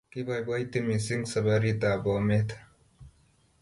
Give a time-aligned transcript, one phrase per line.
[0.13, 2.49] Koipoipoiti missing' saparit ap Bomet